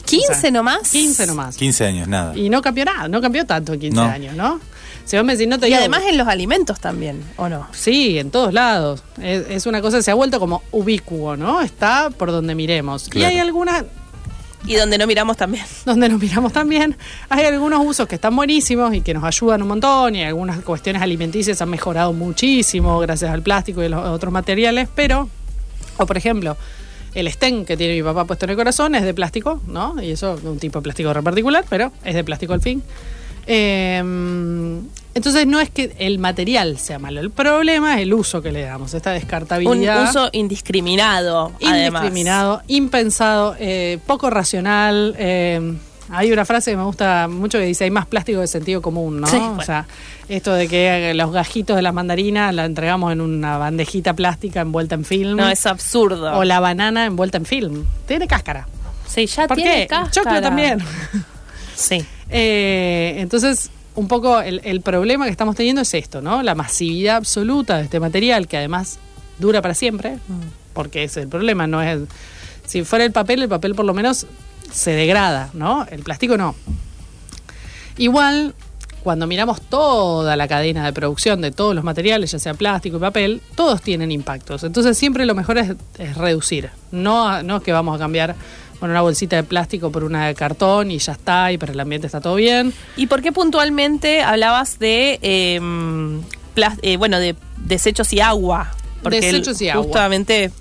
15 0.05 0.31
O 0.31 0.35
sea, 0.35 0.51
nomás. 0.51 0.89
15 0.89 1.27
nomás. 1.27 1.55
15 1.57 1.85
años, 1.85 2.07
nada. 2.07 2.35
Y 2.37 2.49
no 2.49 2.61
cambió 2.61 2.85
nada, 2.85 3.07
no 3.07 3.21
cambió 3.21 3.45
tanto 3.45 3.73
en 3.73 3.79
15 3.79 3.95
No. 3.95 4.03
años, 4.03 4.35
¿no? 4.35 4.59
Si 5.05 5.17
vos 5.17 5.25
me 5.25 5.33
decís, 5.33 5.47
no 5.49 5.59
te 5.59 5.67
Y 5.67 5.69
digo- 5.71 5.79
además 5.79 6.03
en 6.07 6.17
los 6.17 6.27
alimentos 6.27 6.79
también, 6.79 7.21
¿o 7.35 7.49
no? 7.49 7.67
Sí, 7.73 8.17
en 8.19 8.31
todos 8.31 8.53
lados. 8.53 9.03
Es, 9.21 9.45
es 9.49 9.65
una 9.65 9.81
cosa 9.81 9.97
que 9.97 10.03
se 10.03 10.11
ha 10.11 10.13
vuelto 10.13 10.39
como 10.39 10.63
ubicuo, 10.71 11.35
¿no? 11.35 11.61
Está 11.61 12.09
por 12.11 12.31
donde 12.31 12.55
miremos. 12.55 13.09
Claro. 13.09 13.27
Y 13.27 13.33
hay 13.35 13.39
algunas, 13.39 13.83
Y 14.67 14.75
donde 14.75 14.97
no 14.97 15.07
miramos 15.07 15.37
también. 15.37 15.65
donde 15.85 16.09
nos 16.09 16.21
miramos 16.21 16.53
también, 16.53 16.95
hay 17.29 17.45
algunos 17.45 17.85
usos 17.85 18.07
que 18.07 18.15
están 18.15 18.35
buenísimos 18.35 18.93
y 18.93 19.01
que 19.01 19.13
nos 19.13 19.23
ayudan 19.23 19.61
un 19.61 19.67
montón 19.69 20.15
y 20.15 20.23
algunas 20.23 20.61
cuestiones 20.61 21.01
alimenticias 21.01 21.61
han 21.61 21.69
mejorado 21.69 22.13
muchísimo 22.13 22.99
gracias 22.99 23.31
al 23.31 23.41
plástico 23.41 23.83
y 23.83 23.89
los 23.89 24.05
otros 24.05 24.31
materiales, 24.31 24.87
pero, 24.93 25.29
o 25.97 26.05
por 26.05 26.17
ejemplo, 26.17 26.57
el 27.13 27.29
stent 27.31 27.67
que 27.67 27.75
tiene 27.75 27.95
mi 27.95 28.03
papá 28.03 28.25
puesto 28.25 28.45
en 28.45 28.51
el 28.51 28.55
corazón 28.55 28.95
es 28.95 29.03
de 29.03 29.13
plástico, 29.13 29.61
¿no? 29.67 30.01
Y 30.01 30.11
eso, 30.11 30.39
un 30.43 30.59
tipo 30.59 30.79
de 30.79 30.83
plástico 30.83 31.13
re 31.13 31.23
particular, 31.23 31.65
pero 31.69 31.91
es 32.05 32.15
de 32.15 32.23
plástico 32.23 32.53
al 32.53 32.61
fin. 32.61 32.83
Eh, 33.47 34.01
entonces 35.13 35.45
no 35.47 35.59
es 35.59 35.69
que 35.69 35.93
el 35.99 36.19
material 36.19 36.77
sea 36.77 36.99
malo, 36.99 37.19
el 37.19 37.31
problema 37.31 37.95
es 37.95 38.01
el 38.01 38.13
uso 38.13 38.41
que 38.41 38.51
le 38.51 38.63
damos, 38.63 38.93
esta 38.93 39.11
Un 39.11 39.15
descartabilidad 39.19 40.09
uso 40.09 40.29
indiscriminado, 40.31 41.51
además. 41.65 42.03
indiscriminado, 42.03 42.61
impensado, 42.67 43.55
eh, 43.59 43.99
poco 44.07 44.29
racional. 44.29 45.15
eh, 45.17 45.73
hay 46.13 46.29
una 46.33 46.43
frase 46.43 46.71
que 46.71 46.77
me 46.77 46.83
gusta 46.83 47.29
mucho 47.29 47.57
que 47.57 47.63
dice, 47.63 47.85
hay 47.85 47.91
más 47.91 48.05
plástico 48.05 48.41
de 48.41 48.47
sentido 48.47 48.81
común, 48.81 49.21
¿no? 49.21 49.27
Sí, 49.27 49.37
O 49.37 49.61
sea, 49.61 49.85
esto 50.27 50.51
de 50.53 50.67
que 50.67 51.13
los 51.13 51.31
gajitos 51.31 51.77
de 51.77 51.81
las 51.81 51.93
mandarinas 51.93 52.53
la 52.53 52.65
entregamos 52.65 53.13
en 53.13 53.21
una 53.21 53.57
bandejita 53.57 54.13
plástica 54.13 54.59
envuelta 54.59 54.95
en 54.95 55.05
film. 55.05 55.37
No, 55.37 55.47
es 55.47 55.65
absurdo. 55.65 56.37
O 56.37 56.43
la 56.43 56.59
banana 56.59 57.05
envuelta 57.05 57.37
en 57.37 57.45
film. 57.45 57.85
Tiene 58.07 58.27
cáscara. 58.27 58.67
Sí, 59.07 59.25
ya 59.25 59.47
¿Por 59.47 59.55
tiene 59.55 59.71
qué? 59.83 59.87
cáscara. 59.87 60.11
Choclo 60.11 60.41
también. 60.41 60.79
Sí. 61.75 62.05
Eh, 62.29 63.15
entonces, 63.19 63.69
un 64.01 64.07
poco 64.07 64.41
el, 64.41 64.61
el 64.63 64.81
problema 64.81 65.25
que 65.25 65.31
estamos 65.31 65.55
teniendo 65.55 65.83
es 65.83 65.93
esto, 65.93 66.21
¿no? 66.21 66.41
La 66.41 66.55
masividad 66.55 67.17
absoluta 67.17 67.77
de 67.77 67.83
este 67.83 67.99
material 67.99 68.47
que 68.47 68.57
además 68.57 68.97
dura 69.37 69.61
para 69.61 69.75
siempre, 69.75 70.17
porque 70.73 71.03
ese 71.03 71.19
es 71.19 71.23
el 71.25 71.29
problema, 71.29 71.67
no 71.67 71.83
es 71.83 71.99
si 72.65 72.83
fuera 72.83 73.05
el 73.05 73.11
papel, 73.11 73.43
el 73.43 73.49
papel 73.49 73.75
por 73.75 73.85
lo 73.85 73.93
menos 73.93 74.25
se 74.71 74.91
degrada, 74.91 75.51
¿no? 75.53 75.85
El 75.91 76.01
plástico 76.01 76.35
no. 76.35 76.55
Igual, 77.97 78.55
cuando 79.03 79.27
miramos 79.27 79.61
toda 79.61 80.35
la 80.35 80.47
cadena 80.47 80.83
de 80.83 80.93
producción 80.93 81.41
de 81.41 81.51
todos 81.51 81.75
los 81.75 81.83
materiales, 81.83 82.31
ya 82.31 82.39
sea 82.39 82.55
plástico 82.55 82.97
y 82.97 82.99
papel, 83.01 83.41
todos 83.53 83.83
tienen 83.83 84.11
impactos. 84.11 84.63
Entonces 84.63 84.97
siempre 84.97 85.27
lo 85.27 85.35
mejor 85.35 85.59
es, 85.59 85.73
es 85.99 86.17
reducir. 86.17 86.71
No, 86.91 87.43
no 87.43 87.57
es 87.57 87.63
que 87.63 87.71
vamos 87.71 87.95
a 87.97 87.99
cambiar 87.99 88.35
bueno, 88.81 88.91
una 88.93 89.01
bolsita 89.01 89.37
de 89.37 89.43
plástico 89.43 89.89
por 89.91 90.03
una 90.03 90.27
de 90.27 90.35
cartón 90.35 90.91
y 90.91 90.97
ya 90.97 91.13
está, 91.13 91.51
y 91.53 91.57
para 91.57 91.71
el 91.71 91.79
ambiente 91.79 92.07
está 92.07 92.19
todo 92.19 92.35
bien. 92.35 92.73
¿Y 92.97 93.07
por 93.07 93.21
qué 93.21 93.31
puntualmente 93.31 94.21
hablabas 94.23 94.77
de, 94.79 95.19
eh, 95.21 95.59
plas- 96.55 96.79
eh, 96.81 96.97
bueno, 96.97 97.17
de 97.19 97.35
desechos 97.57 98.11
y 98.11 98.19
agua? 98.19 98.71
Porque 99.01 99.21
Desechos 99.21 99.61
y 99.61 99.69
agua. 99.69 99.83
Justamente, 99.85 100.51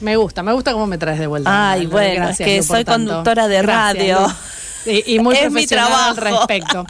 Me 0.00 0.16
gusta, 0.16 0.42
me 0.44 0.52
gusta 0.52 0.72
cómo 0.72 0.86
me 0.86 0.96
traes 0.96 1.18
de 1.18 1.26
vuelta. 1.26 1.72
Ay, 1.72 1.86
bueno, 1.86 2.14
Gracias, 2.26 2.40
es 2.40 2.46
que 2.46 2.62
soy 2.62 2.84
tanto. 2.84 3.08
conductora 3.10 3.48
de 3.48 3.62
radio. 3.62 4.18
Y, 4.86 5.14
y 5.16 5.18
muy 5.18 5.34
Es 5.36 5.50
mi 5.50 5.66
al 5.74 6.16
respecto. 6.16 6.86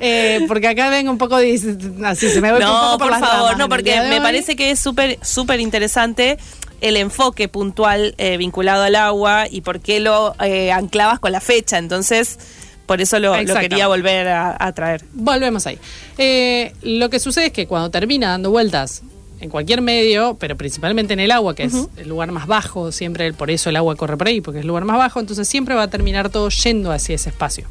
Eh, 0.00 0.44
porque 0.48 0.68
acá 0.68 0.88
vengo 0.88 1.10
un 1.10 1.18
poco 1.18 1.40
dis- 1.40 2.04
así, 2.04 2.28
se 2.28 2.40
me 2.40 2.52
un 2.52 2.58
no, 2.60 2.92
poco 2.92 2.98
por, 2.98 3.10
favor, 3.18 3.28
ramas 3.52 3.58
no, 3.58 3.68
porque 3.68 4.00
de 4.00 4.08
me 4.08 4.14
hoy. 4.16 4.20
parece 4.20 4.54
que 4.56 4.70
es 4.72 4.78
súper, 4.80 5.18
súper 5.22 5.60
interesante 5.60 6.36
el 6.84 6.98
enfoque 6.98 7.48
puntual 7.48 8.14
eh, 8.18 8.36
vinculado 8.36 8.82
al 8.82 8.94
agua 8.94 9.46
y 9.50 9.62
por 9.62 9.80
qué 9.80 10.00
lo 10.00 10.34
eh, 10.44 10.70
anclabas 10.70 11.18
con 11.18 11.32
la 11.32 11.40
fecha. 11.40 11.78
Entonces, 11.78 12.38
Por 12.84 13.00
eso 13.00 13.18
lo, 13.18 13.32
quería 13.32 13.88
volver 13.88 14.28
a, 14.28 14.54
a 14.58 14.72
traer. 14.72 15.02
Volvemos 15.14 15.66
ahí. 15.66 15.78
Eh, 16.18 16.74
lo 16.82 17.08
que 17.08 17.18
sucede 17.20 17.46
es 17.46 17.52
que 17.52 17.66
cuando 17.66 17.90
termina 17.90 18.28
dando 18.28 18.50
vueltas 18.50 19.02
en 19.40 19.48
cualquier 19.48 19.80
medio, 19.80 20.36
pero 20.38 20.56
principalmente 20.56 21.14
en 21.14 21.20
el 21.20 21.30
agua, 21.30 21.54
que 21.54 21.62
es 21.64 21.74
el 21.96 22.06
lugar 22.06 22.30
más 22.32 22.46
bajo, 22.46 22.92
siempre 22.92 23.32
por 23.32 23.50
eso 23.50 23.70
el 23.70 23.76
agua 23.76 23.96
corre 23.96 24.18
por 24.18 24.28
ahí, 24.28 24.42
porque 24.42 24.58
es 24.58 24.62
el 24.62 24.68
lugar 24.68 24.84
más 24.84 24.98
bajo, 24.98 25.20
entonces 25.20 25.48
siempre 25.48 25.74
va 25.74 25.84
a 25.84 25.88
terminar 25.88 26.28
todo 26.28 26.50
yendo 26.50 26.92
hacia 26.92 27.14
ese 27.14 27.30
espacio. 27.30 27.66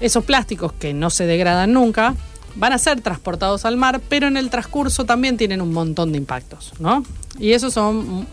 Esos 0.00 0.24
plásticos 0.24 0.72
que 0.72 0.94
no 0.94 1.10
se 1.10 1.26
degradan 1.26 1.74
nunca 1.74 2.14
van 2.56 2.72
a 2.72 2.78
ser 2.78 3.00
transportados 3.00 3.64
al 3.64 3.76
mar, 3.76 4.00
pero 4.08 4.26
en 4.26 4.36
el 4.36 4.50
transcurso 4.50 5.04
también 5.04 5.36
tienen 5.36 5.60
un 5.60 5.72
montón 5.72 6.12
de 6.12 6.18
impactos, 6.18 6.72
¿no? 6.78 7.04
Y 7.38 7.52
esos 7.52 7.72
son 7.72 8.26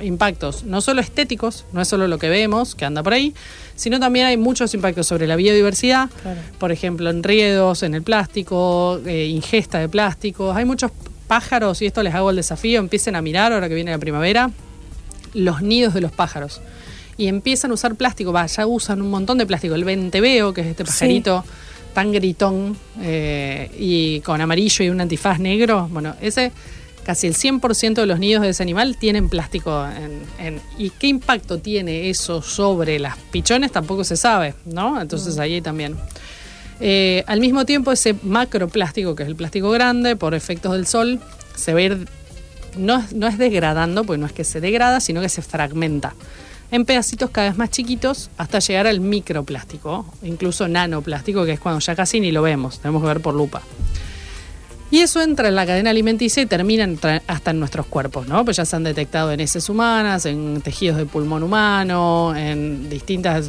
impactos 0.00 0.62
no 0.64 0.80
solo 0.80 1.00
estéticos, 1.00 1.64
no 1.72 1.80
es 1.80 1.88
solo 1.88 2.06
lo 2.06 2.18
que 2.18 2.28
vemos 2.28 2.74
que 2.74 2.84
anda 2.84 3.02
por 3.02 3.12
ahí, 3.12 3.34
sino 3.74 3.98
también 3.98 4.26
hay 4.26 4.36
muchos 4.36 4.72
impactos 4.74 5.06
sobre 5.06 5.26
la 5.26 5.36
biodiversidad, 5.36 6.10
por 6.58 6.70
ejemplo, 6.70 7.10
enriedos 7.10 7.82
en 7.82 7.94
el 7.94 8.02
plástico, 8.02 9.00
eh, 9.06 9.26
ingesta 9.26 9.78
de 9.78 9.88
plásticos, 9.88 10.56
hay 10.56 10.64
muchos 10.64 10.92
pájaros, 11.26 11.80
y 11.82 11.86
esto 11.86 12.02
les 12.02 12.14
hago 12.14 12.30
el 12.30 12.36
desafío, 12.36 12.80
empiecen 12.80 13.16
a 13.16 13.22
mirar 13.22 13.52
ahora 13.52 13.68
que 13.68 13.74
viene 13.74 13.90
la 13.90 13.98
primavera, 13.98 14.50
los 15.32 15.62
nidos 15.62 15.94
de 15.94 16.00
los 16.00 16.12
pájaros. 16.12 16.60
Y 17.16 17.26
empiezan 17.26 17.70
a 17.70 17.74
usar 17.74 17.94
plástico, 17.96 18.32
va, 18.32 18.46
ya 18.46 18.66
usan 18.66 19.02
un 19.02 19.10
montón 19.10 19.38
de 19.38 19.46
plástico. 19.46 19.74
El 19.74 19.84
venteveo, 19.84 20.54
que 20.54 20.62
es 20.62 20.66
este 20.68 20.84
pajarito 20.84 21.44
tan 21.94 22.12
gritón 22.12 22.76
eh, 23.00 23.70
y 23.78 24.20
con 24.20 24.40
amarillo 24.40 24.84
y 24.84 24.88
un 24.90 25.00
antifaz 25.00 25.38
negro, 25.40 25.88
bueno, 25.90 26.14
ese 26.20 26.52
casi 27.04 27.26
el 27.26 27.34
100% 27.34 27.94
de 27.94 28.06
los 28.06 28.18
nidos 28.18 28.42
de 28.42 28.50
ese 28.50 28.62
animal 28.62 28.96
tienen 28.98 29.28
plástico. 29.28 29.86
En, 29.86 30.20
en- 30.46 30.60
¿Y 30.78 30.90
qué 30.90 31.06
impacto 31.08 31.58
tiene 31.58 32.10
eso 32.10 32.42
sobre 32.42 32.98
las 32.98 33.16
pichones? 33.30 33.72
Tampoco 33.72 34.04
se 34.04 34.16
sabe, 34.16 34.54
¿no? 34.66 35.00
Entonces 35.00 35.38
ahí 35.38 35.60
también. 35.60 35.96
Eh, 36.78 37.24
al 37.26 37.40
mismo 37.40 37.64
tiempo, 37.66 37.90
ese 37.92 38.14
macroplástico, 38.22 39.14
que 39.14 39.22
es 39.24 39.28
el 39.28 39.36
plástico 39.36 39.70
grande, 39.70 40.16
por 40.16 40.34
efectos 40.34 40.72
del 40.72 40.86
sol, 40.86 41.20
se 41.54 41.72
va 41.74 41.80
a 41.80 41.82
ir 41.82 42.08
no, 42.78 43.04
no 43.14 43.26
es 43.26 43.36
degradando, 43.36 44.04
porque 44.04 44.18
no 44.20 44.26
es 44.26 44.32
que 44.32 44.44
se 44.44 44.60
degrada, 44.60 45.00
sino 45.00 45.20
que 45.20 45.28
se 45.28 45.42
fragmenta 45.42 46.14
en 46.70 46.84
pedacitos 46.84 47.30
cada 47.30 47.48
vez 47.48 47.58
más 47.58 47.70
chiquitos 47.70 48.30
hasta 48.38 48.58
llegar 48.60 48.86
al 48.86 49.00
microplástico, 49.00 50.06
incluso 50.22 50.68
nanoplástico, 50.68 51.44
que 51.44 51.52
es 51.52 51.60
cuando 51.60 51.80
ya 51.80 51.94
casi 51.96 52.20
ni 52.20 52.30
lo 52.32 52.42
vemos, 52.42 52.78
tenemos 52.80 53.02
que 53.02 53.08
ver 53.08 53.20
por 53.20 53.34
lupa. 53.34 53.62
Y 54.92 54.98
eso 55.00 55.22
entra 55.22 55.48
en 55.48 55.54
la 55.54 55.66
cadena 55.66 55.90
alimenticia 55.90 56.42
y 56.42 56.46
termina 56.46 56.88
hasta 57.28 57.50
en 57.52 57.60
nuestros 57.60 57.86
cuerpos, 57.86 58.26
¿no? 58.26 58.44
Pues 58.44 58.56
ya 58.56 58.64
se 58.64 58.74
han 58.74 58.82
detectado 58.82 59.30
en 59.30 59.38
heces 59.38 59.68
humanas, 59.68 60.26
en 60.26 60.60
tejidos 60.62 60.96
del 60.96 61.06
pulmón 61.06 61.44
humano, 61.44 62.34
en 62.36 62.90
distintas 62.90 63.48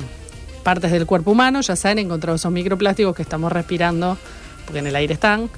partes 0.64 0.92
del 0.92 1.08
cuerpo 1.08 1.32
humano, 1.32 1.62
ya 1.62 1.76
se 1.76 1.88
han 1.90 1.98
encontrado 1.98 2.36
esos 2.36 2.52
microplásticos 2.52 3.16
que 3.16 3.24
estamos 3.24 3.52
respirando, 3.52 4.18
porque 4.66 4.80
en 4.80 4.88
el 4.88 4.96
aire 4.96 5.16
están. 5.16 5.50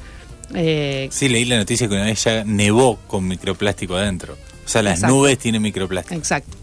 Eh, 0.53 1.09
Sí, 1.11 1.27
leí 1.27 1.43
la 1.43 1.57
noticia 1.57 1.89
que 1.89 1.95
una 1.95 2.05
vez 2.05 2.23
ya 2.23 2.45
nevó 2.45 2.97
con 3.07 3.27
microplástico 3.27 3.95
adentro. 3.97 4.37
O 4.65 4.69
sea, 4.69 4.81
las 4.81 4.99
Exacto. 4.99 5.15
nubes 5.15 5.37
tienen 5.37 5.61
microplástico. 5.61 6.15
Exacto. 6.15 6.57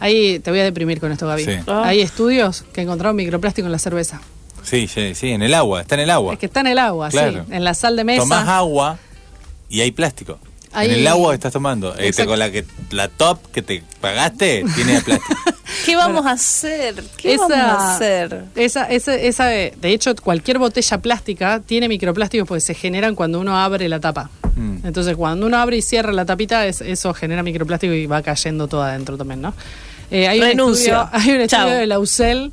Ahí 0.00 0.38
te 0.38 0.50
voy 0.50 0.60
a 0.60 0.64
deprimir 0.64 1.00
con 1.00 1.10
esto, 1.12 1.26
Gaby. 1.26 1.44
Sí. 1.44 1.52
Ah. 1.66 1.82
Hay 1.86 2.00
estudios 2.00 2.64
que 2.72 2.82
encontraron 2.82 3.16
microplástico 3.16 3.66
en 3.66 3.72
la 3.72 3.78
cerveza. 3.78 4.20
Sí, 4.62 4.86
sí, 4.86 5.14
sí, 5.14 5.30
en 5.30 5.42
el 5.42 5.54
agua, 5.54 5.80
está 5.80 5.94
en 5.94 6.02
el 6.02 6.10
agua. 6.10 6.34
Es 6.34 6.38
que 6.38 6.46
está 6.46 6.60
en 6.60 6.66
el 6.68 6.78
agua, 6.78 7.08
Claro. 7.08 7.44
sí. 7.48 7.54
En 7.54 7.64
la 7.64 7.74
sal 7.74 7.96
de 7.96 8.04
mesa. 8.04 8.20
Tomás 8.22 8.46
agua 8.48 8.98
y 9.68 9.80
hay 9.80 9.90
plástico. 9.92 10.38
En 10.74 10.90
el 10.90 11.06
agua 11.06 11.30
que 11.30 11.36
estás 11.36 11.52
tomando. 11.52 11.94
Este, 11.96 12.26
con 12.26 12.38
la 12.38 12.50
que 12.52 12.64
la 12.90 13.08
top 13.08 13.38
que 13.52 13.62
te 13.62 13.82
pagaste 14.00 14.64
tiene 14.74 15.00
plástico. 15.00 15.34
¿Qué 15.86 15.96
vamos 15.96 16.26
a 16.26 16.32
hacer? 16.32 17.02
¿Qué 17.16 17.36
vamos 17.38 17.56
a 17.56 17.94
hacer? 17.94 18.44
Esa, 18.54 18.84
esa, 18.84 19.14
esa 19.14 19.46
de, 19.46 19.72
de 19.80 19.92
hecho, 19.92 20.14
cualquier 20.16 20.58
botella 20.58 20.98
plástica 20.98 21.60
tiene 21.64 21.88
microplásticos 21.88 22.46
porque 22.46 22.60
se 22.60 22.74
generan 22.74 23.14
cuando 23.14 23.40
uno 23.40 23.56
abre 23.58 23.88
la 23.88 23.98
tapa. 24.00 24.30
Mm. 24.56 24.86
Entonces, 24.86 25.16
cuando 25.16 25.46
uno 25.46 25.56
abre 25.56 25.78
y 25.78 25.82
cierra 25.82 26.12
la 26.12 26.26
tapita, 26.26 26.66
es- 26.66 26.82
eso 26.82 27.14
genera 27.14 27.42
microplástico 27.42 27.94
y 27.94 28.06
va 28.06 28.20
cayendo 28.22 28.68
todo 28.68 28.82
adentro 28.82 29.16
también, 29.16 29.40
¿no? 29.40 29.54
Eh, 30.10 30.28
hay, 30.28 30.40
un 30.40 30.46
Renuncio. 30.46 31.02
estudio, 31.02 31.10
hay 31.12 31.30
un 31.32 31.40
estudio 31.42 31.64
Chau. 31.64 31.70
de 31.70 31.86
la 31.86 31.98
UCEL 31.98 32.52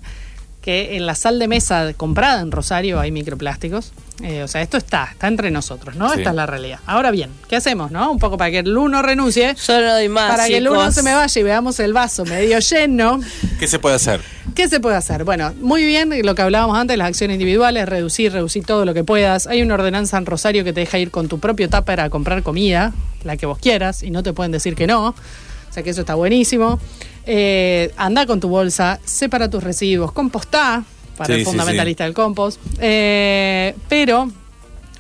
que 0.66 0.98
en 0.98 1.06
la 1.06 1.14
sal 1.14 1.38
de 1.38 1.48
mesa 1.48 1.94
comprada 1.96 2.42
en 2.42 2.52
Rosario 2.52 3.00
hay 3.00 3.12
microplásticos. 3.12 3.94
Eh, 4.24 4.42
o 4.42 4.48
sea, 4.48 4.64
esto 4.64 4.78
está, 4.78 5.10
está 5.12 5.28
entre 5.28 5.52
nosotros, 5.52 5.96
¿no? 5.96 6.10
Sí. 6.10 6.20
Esta 6.20 6.32
es 6.32 6.36
la 6.36 6.48
realidad. 6.48 6.80
Ahora 6.88 7.12
bien, 7.12 7.30
¿qué 7.48 7.58
hacemos, 7.58 7.92
no? 7.92 8.12
Un 8.12 8.18
poco 8.18 8.36
para 8.38 8.50
que 8.50 8.60
el 8.60 8.76
uno 8.76 9.04
renuncie, 9.04 9.56
Yo 9.68 9.80
no 9.80 9.94
doy 9.94 10.10
más. 10.10 10.32
para 10.32 10.48
que 10.48 10.58
el 10.58 10.68
uno 10.68 10.92
se 10.92 11.04
me 11.04 11.14
vaya 11.14 11.40
y 11.40 11.44
veamos 11.44 11.80
el 11.80 11.94
vaso 11.94 12.26
medio 12.26 12.58
lleno. 12.58 13.20
¿Qué 13.60 13.68
se 13.68 13.78
puede 13.78 13.96
hacer? 13.96 14.22
¿Qué 14.56 14.68
se 14.68 14.80
puede 14.80 14.96
hacer? 14.96 15.24
Bueno, 15.24 15.54
muy 15.62 15.86
bien 15.86 16.10
lo 16.24 16.34
que 16.34 16.42
hablábamos 16.42 16.78
antes, 16.80 16.98
las 16.98 17.10
acciones 17.10 17.36
individuales, 17.36 17.88
reducir, 17.88 18.32
reducir 18.32 18.66
todo 18.66 18.86
lo 18.86 18.96
que 18.96 19.04
puedas. 19.04 19.46
Hay 19.46 19.62
una 19.62 19.76
ordenanza 19.76 20.18
en 20.18 20.26
Rosario 20.26 20.64
que 20.64 20.74
te 20.74 20.80
deja 20.80 20.98
ir 20.98 21.12
con 21.12 21.28
tu 21.28 21.40
propio 21.40 21.70
tupper 21.70 22.00
a 22.00 22.10
comprar 22.10 22.42
comida, 22.42 22.92
la 23.24 23.38
que 23.38 23.46
vos 23.46 23.60
quieras, 23.60 24.02
y 24.02 24.10
no 24.10 24.24
te 24.24 24.34
pueden 24.34 24.52
decir 24.52 24.74
que 24.74 24.88
no. 24.88 25.10
O 25.10 25.74
sea 25.74 25.84
que 25.84 25.92
eso 25.92 26.02
está 26.02 26.16
buenísimo. 26.16 26.80
Eh, 27.26 27.92
anda 27.98 28.26
con 28.26 28.40
tu 28.40 28.48
bolsa, 28.50 29.00
separa 29.04 29.50
tus 29.50 29.64
residuos, 29.64 30.12
compostá, 30.12 30.84
para 31.18 31.28
Sí, 31.28 31.34
el 31.34 31.40
sí, 31.40 31.46
fundamentalista 31.46 32.04
del 32.04 32.14
compost. 32.14 32.60
Eh, 32.80 33.74
pero, 33.90 34.30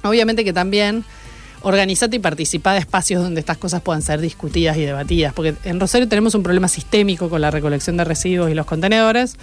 obviamente 0.03 0.43
que 0.43 0.53
también 0.53 1.03
organizate 1.61 2.15
y 2.15 2.19
participa 2.19 2.73
de 2.73 2.79
espacios 2.79 3.23
donde 3.23 3.39
estas 3.39 3.57
cosas 3.57 3.81
puedan 3.81 4.01
ser 4.01 4.21
discutidas 4.21 4.77
y 4.77 4.81
debatidas, 4.85 5.33
porque 5.33 5.55
en 5.63 5.79
Rosario 5.79 6.07
tenemos 6.07 6.35
un 6.35 6.43
problema 6.43 6.67
sistémico 6.67 7.29
con 7.29 7.41
la 7.41 7.49
recolección 7.51 7.97
de 7.97 8.03
residuos 8.03 8.49
y 8.51 8.53
los 8.53 8.65
contenedores. 8.65 9.35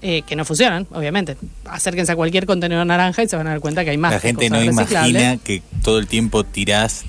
eh, 0.00 0.22
que 0.22 0.36
no 0.36 0.44
funcionan, 0.44 0.86
obviamente. 0.92 1.36
Acérquense 1.64 2.12
a 2.12 2.14
cualquier 2.16 2.46
contenedor 2.46 2.86
naranja 2.86 3.24
y 3.24 3.28
se 3.28 3.34
van 3.34 3.48
a 3.48 3.50
dar 3.50 3.58
cuenta 3.58 3.82
que 3.82 3.90
hay 3.90 3.98
más. 3.98 4.12
la 4.12 4.20
gente 4.20 4.48
no 4.48 4.62
imagina 4.62 5.38
que 5.38 5.60
todo 5.82 5.98
el 5.98 6.06
tiempo 6.06 6.44
tirás, 6.44 7.02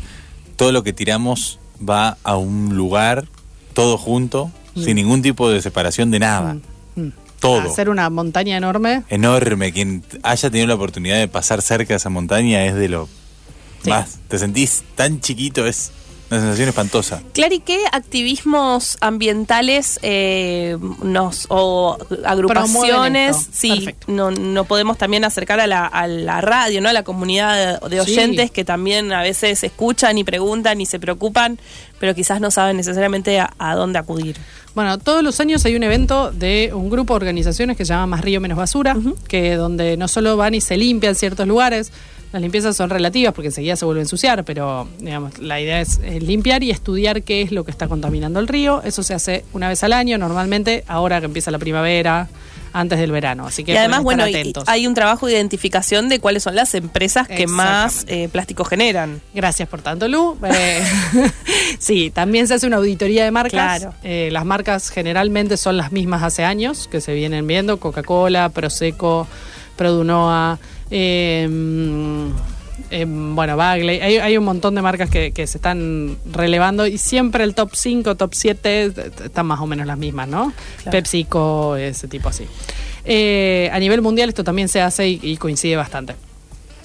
todo 0.56 0.72
lo 0.72 0.82
que 0.84 0.92
tiramos 0.92 1.60
va 1.88 2.18
a 2.24 2.36
un 2.36 2.76
lugar, 2.76 3.28
todo 3.76 3.96
junto, 4.00 4.52
sin 4.84 4.96
ningún 4.96 5.22
tipo 5.22 5.50
de 5.50 5.62
separación 5.62 6.12
de 6.12 6.20
nada. 6.20 6.58
Mm. 6.96 7.08
Todo. 7.40 7.62
Hacer 7.72 7.90
una 7.90 8.10
montaña 8.10 8.58
enorme. 8.58 9.04
Enorme. 9.10 9.72
Quien 9.72 10.04
haya 10.24 10.50
tenido 10.50 10.68
la 10.68 10.76
oportunidad 10.76 11.18
de 11.18 11.28
pasar 11.30 11.62
cerca 11.62 11.94
de 11.94 11.98
esa 11.98 12.10
montaña 12.10 12.66
es 12.66 12.76
de 12.76 12.90
lo 12.90 13.08
Sí. 13.84 13.90
más. 13.90 14.20
Te 14.28 14.38
sentís 14.38 14.84
tan 14.96 15.22
chiquito, 15.22 15.66
es 15.66 15.92
una 16.32 16.40
sensación 16.42 16.70
espantosa. 16.70 17.22
Clary, 17.34 17.60
¿qué 17.60 17.80
activismos 17.92 18.98
ambientales 19.02 20.00
eh, 20.04 20.78
nos 21.02 21.46
o 21.50 21.98
agrupaciones 22.26 23.48
sí 23.52 23.90
no, 24.08 24.32
no 24.32 24.66
podemos 24.66 24.98
también 24.98 25.24
acercar 25.26 25.60
a 25.60 25.68
la, 25.68 25.86
a 25.86 26.08
la 26.08 26.42
radio, 26.42 26.82
¿no? 26.82 26.90
A 26.90 26.94
la 26.94 27.04
comunidad 27.04 27.80
de 27.82 28.00
Sí. 28.04 28.12
oyentes 28.12 28.52
que 28.52 28.64
también 28.66 29.12
a 29.12 29.22
veces 29.22 29.64
escuchan 29.64 30.18
y 30.18 30.24
preguntan 30.24 30.80
y 30.82 30.86
se 30.86 31.00
preocupan, 31.00 31.60
pero 32.00 32.14
quizás 32.16 32.40
no 32.42 32.52
saben 32.52 32.78
necesariamente 32.78 33.40
a, 33.40 33.54
a 33.58 33.76
dónde 33.76 34.00
acudir. 34.00 34.38
Bueno, 34.76 34.98
todos 35.00 35.24
los 35.24 35.40
años 35.40 35.66
hay 35.66 35.76
un 35.76 35.84
evento 35.84 36.32
de 36.32 36.72
un 36.74 36.90
grupo 36.90 37.14
de 37.14 37.18
organizaciones 37.18 37.76
que 37.76 37.86
se 37.86 37.94
llama 37.94 38.06
Más 38.08 38.22
Río 38.22 38.40
Menos 38.40 38.58
Basura, 38.58 38.96
que 39.28 39.56
donde 39.56 39.98
no 39.98 40.08
solo 40.08 40.38
van 40.38 40.54
y 40.54 40.62
se 40.62 40.78
limpian 40.78 41.16
ciertos 41.16 41.48
lugares, 41.48 41.92
las 42.32 42.42
limpiezas 42.42 42.76
son 42.76 42.90
relativas 42.90 43.34
porque 43.34 43.48
enseguida 43.48 43.76
se 43.76 43.86
vuelve 43.86 44.02
a 44.02 44.04
ensuciar, 44.04 44.44
pero 44.46 44.88
digamos, 45.00 45.40
la 45.40 45.60
idea 45.60 45.82
es 45.82 46.00
limpiar 46.22 46.64
y 46.64 46.72
estudiar 46.72 47.24
qué 47.24 47.42
es 47.42 47.52
lo 47.52 47.64
que 47.64 47.72
está 47.72 47.88
contaminando 47.88 48.40
el 48.40 48.48
río. 48.48 48.82
Eso 48.84 49.04
se 49.04 49.14
hace 49.14 49.46
una 49.54 49.68
vez 49.68 49.84
al 49.84 49.94
año, 49.94 50.18
normalmente 50.18 50.84
ahora 50.88 51.20
que 51.20 51.26
empieza 51.26 51.50
la 51.52 51.60
primavera, 51.60 52.30
antes 52.74 53.00
del 53.00 53.12
verano. 53.12 53.48
Así 53.48 53.64
que 53.64 53.74
y 53.74 53.78
además, 53.78 54.04
bueno, 54.04 54.24
atentos. 54.24 54.64
hay 54.68 54.88
un 54.88 54.94
trabajo 54.94 55.28
de 55.28 55.34
identificación 55.34 56.10
de 56.10 56.20
cuáles 56.20 56.44
son 56.44 56.56
las 56.56 56.74
empresas 56.76 57.28
que 57.28 57.48
más 57.48 58.06
eh, 58.08 58.30
plástico 58.32 58.64
generan. 58.64 59.22
Gracias 59.34 59.68
por 59.68 59.82
tanto, 59.82 60.08
Lu. 60.08 60.38
Eh, 60.44 60.84
sí, 61.80 62.12
también 62.12 62.48
se 62.48 62.56
hace 62.56 62.68
una 62.68 62.78
auditoría 62.78 63.24
de 63.24 63.32
marcas. 63.32 63.80
Claro. 63.80 63.94
Eh, 64.04 64.30
las 64.32 64.46
marcas 64.46 64.90
generalmente 64.90 65.58
son 65.58 65.78
las 65.78 65.92
mismas 65.92 66.24
hace 66.24 66.44
años 66.44 66.88
que 66.88 67.02
se 67.02 67.14
vienen 67.14 67.48
viendo: 67.48 67.80
Coca-Cola, 67.80 68.50
Prosecco, 68.50 69.28
Produnoa. 69.76 70.60
Eh, 70.92 71.48
eh, 72.92 73.06
bueno, 73.08 73.56
Bagley, 73.56 74.00
hay, 74.00 74.18
hay 74.18 74.38
un 74.38 74.44
montón 74.44 74.74
de 74.76 74.82
marcas 74.82 75.10
que, 75.10 75.32
que 75.32 75.46
se 75.46 75.58
están 75.58 76.18
relevando 76.32 76.88
y 76.88 76.98
siempre 76.98 77.44
el 77.44 77.54
top 77.54 77.72
5, 77.74 78.16
top 78.16 78.32
7 78.34 78.94
están 79.26 79.46
más 79.46 79.60
o 79.60 79.68
menos 79.68 79.86
las 79.86 79.98
mismas, 79.98 80.28
¿no? 80.28 80.54
Claro. 80.78 80.92
PepsiCo, 80.92 81.76
ese 81.76 82.08
tipo 82.08 82.30
así. 82.30 82.46
Eh, 83.06 83.70
a 83.72 83.80
nivel 83.80 84.02
mundial 84.02 84.30
esto 84.30 84.44
también 84.44 84.70
se 84.70 84.82
hace 84.82 85.08
y, 85.08 85.20
y 85.22 85.38
coincide 85.38 85.76
bastante. 85.76 86.16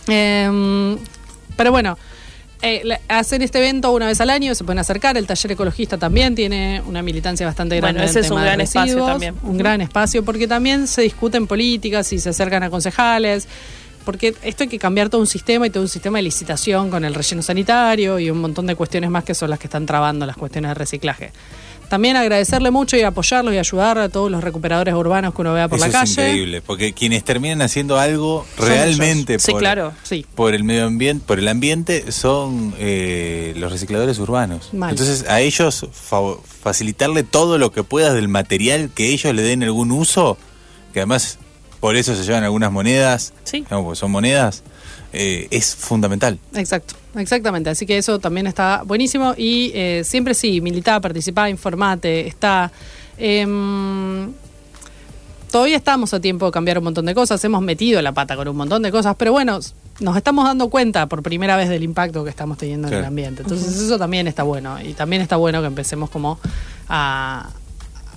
Em, 0.07 0.99
pero 1.57 1.71
bueno, 1.71 1.97
eh, 2.61 2.99
hacen 3.09 3.43
este 3.43 3.59
evento 3.59 3.93
una 3.93 4.07
vez 4.07 4.21
al 4.21 4.31
año, 4.31 4.55
se 4.55 4.65
pueden 4.65 4.79
acercar. 4.79 5.17
El 5.17 5.27
taller 5.27 5.53
ecologista 5.53 5.97
también 5.97 6.35
tiene 6.35 6.83
una 6.87 7.03
militancia 7.03 7.47
bastante 7.47 7.77
grande. 7.77 8.01
Bueno, 8.01 8.11
ese 8.11 8.21
en 8.21 8.25
es 8.25 8.31
un 8.31 8.37
tema 8.37 8.43
de 8.43 8.47
gran 8.49 8.61
espacio 8.61 8.85
residuos, 8.85 9.11
también. 9.11 9.35
Un 9.43 9.59
gran 9.59 9.81
espacio, 9.81 10.25
porque 10.25 10.47
también 10.47 10.87
se 10.87 11.03
discuten 11.03 11.47
políticas 11.47 12.13
y 12.13 12.19
se 12.19 12.31
acercan 12.31 12.63
a 12.63 12.71
concejales. 12.71 13.49
Porque 14.05 14.35
esto 14.43 14.65
hay 14.65 14.69
que 14.69 14.79
cambiar 14.79 15.09
todo 15.09 15.21
un 15.21 15.27
sistema 15.27 15.67
y 15.67 15.71
todo 15.71 15.83
un 15.83 15.89
sistema 15.89 16.19
de 16.19 16.23
licitación 16.23 16.91
con 16.91 17.05
el 17.05 17.15
relleno 17.15 17.43
sanitario 17.43 18.19
y 18.19 18.31
un 18.31 18.39
montón 18.41 18.67
de 18.67 18.75
cuestiones 18.77 19.11
más 19.11 19.25
que 19.25 19.35
son 19.35 19.51
las 19.51 19.59
que 19.59 19.67
están 19.67 19.87
trabando 19.87 20.27
las 20.27 20.37
cuestiones 20.37 20.71
de 20.71 20.75
reciclaje. 20.75 21.33
también 21.89 22.17
agradecerle 22.17 22.71
mucho 22.71 22.97
y 22.97 23.03
apoyarlos 23.03 23.55
y 23.55 23.59
ayudar 23.59 23.99
a 23.99 24.09
todos 24.09 24.31
los 24.31 24.43
recuperadores 24.43 24.95
urbanos 24.95 25.35
que 25.35 25.43
uno 25.43 25.53
vea 25.53 25.69
por 25.69 25.79
Eso 25.79 25.87
la 25.87 26.03
es 26.03 26.15
calle. 26.15 26.29
increíble, 26.31 26.63
porque 26.63 26.93
quienes 26.93 27.23
terminan 27.25 27.61
haciendo 27.63 27.99
algo 28.01 28.45
Son 28.57 28.67
realmente. 28.67 29.39
Sí, 29.39 29.53
por, 29.53 29.61
claro, 29.61 29.93
sí. 30.03 30.27
por 30.35 30.55
el 30.55 30.65
medio 30.65 30.87
ambiente, 30.87 31.25
por 31.27 31.39
el 31.39 31.47
ambiente, 31.47 32.11
son 32.11 32.75
eh, 32.79 33.53
los 33.57 33.71
recicladores 33.71 34.19
urbanos. 34.19 34.73
Mal. 34.73 34.91
Entonces, 34.91 35.27
a 35.29 35.41
ellos 35.41 35.87
fa- 35.93 36.37
facilitarle 36.63 37.23
todo 37.23 37.59
lo 37.59 37.71
que 37.71 37.85
puedas 37.85 38.15
del 38.15 38.29
material 38.29 38.91
que 38.95 39.11
ellos 39.13 39.35
le 39.35 39.43
den 39.43 39.63
algún 39.63 39.93
uso, 39.93 40.37
que 40.95 41.01
además 41.01 41.39
por 41.85 41.97
eso 41.97 42.17
se 42.17 42.23
llevan 42.25 42.43
algunas 42.45 42.73
monedas, 42.73 43.35
Sí. 43.45 43.59
digamos, 43.59 43.85
porque 43.85 43.99
son 44.01 44.11
monedas, 44.11 44.63
eh, 45.13 45.49
es 45.51 45.77
fundamental. 45.77 46.39
Exacto, 46.55 46.95
exactamente. 47.15 47.69
Así 47.69 47.85
que 47.85 47.99
eso 47.99 48.19
también 48.19 48.47
está 48.47 48.85
buenísimo. 48.87 49.35
Y 49.37 49.71
eh, 49.75 50.01
siempre 50.03 50.33
sí, 50.33 50.63
militá, 50.63 50.99
participá, 50.99 51.51
informate, 51.51 52.27
está. 52.27 52.73
em, 53.19 54.33
todavía 55.53 55.77
estamos 55.77 56.15
a 56.15 56.21
tiempo 56.21 56.47
de 56.47 56.53
cambiar 56.53 56.79
un 56.79 56.85
montón 56.85 57.05
de 57.05 57.15
cosas. 57.15 57.45
Hemos 57.45 57.61
metido 57.61 58.01
la 58.01 58.13
pata 58.13 58.35
con 58.35 58.49
un 58.49 58.57
montón 58.57 58.81
de 58.81 58.91
cosas, 58.91 59.15
pero 59.19 59.33
bueno, 59.33 59.61
nos 60.01 60.17
estamos 60.17 60.47
dando 60.47 60.71
cuenta 60.71 61.07
por 61.07 61.23
primera 61.23 61.55
vez 61.55 61.69
del 61.69 61.83
impacto 61.83 62.25
que 62.25 62.31
estamos 62.31 62.57
teniendo 62.57 62.89
en 62.89 62.95
el 62.95 63.05
ambiente. 63.05 63.43
Entonces, 63.43 63.77
eso 63.77 63.99
también 63.99 64.27
está 64.27 64.43
bueno. 64.43 64.81
Y 64.83 64.95
también 64.95 65.21
está 65.21 65.37
bueno 65.37 65.61
que 65.61 65.67
empecemos 65.67 66.09
como 66.09 66.39
a, 66.89 67.51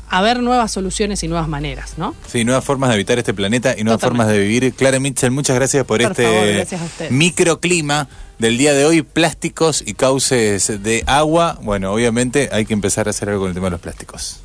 a 0.10 0.22
ver 0.22 0.42
nuevas 0.42 0.72
soluciones 0.72 1.24
y 1.24 1.28
nuevas 1.28 1.48
maneras, 1.48 1.98
¿no? 1.98 2.16
Sí, 2.28 2.44
nuevas 2.44 2.64
formas 2.64 2.90
de 2.90 2.96
habitar 2.96 3.18
este 3.18 3.34
planeta 3.34 3.76
y 3.78 3.84
nuevas 3.84 4.00
Totalmente. 4.02 4.26
formas 4.26 4.28
de 4.28 4.40
vivir. 4.40 4.74
Clara 4.74 5.00
Mitchell, 5.00 5.32
muchas 5.32 5.56
gracias 5.56 5.86
por, 5.86 6.02
Por 6.02 6.12
este 6.12 6.24
favor, 6.24 7.12
microclima 7.12 8.08
del 8.40 8.58
día 8.58 8.74
de 8.74 8.86
hoy, 8.86 9.02
plásticos 9.02 9.84
y 9.86 9.94
cauces 9.94 10.84
de 10.84 11.04
agua. 11.08 11.58
Bueno, 11.62 11.92
obviamente 11.94 12.50
hay 12.52 12.66
que 12.66 12.74
empezar 12.74 13.08
a 13.08 13.12
hacer 13.12 13.30
algo 13.30 13.42
con 13.42 13.50
el 13.50 13.54
tema 13.56 13.68
de 13.68 13.72
los 13.72 13.82
plásticos. 13.82 14.36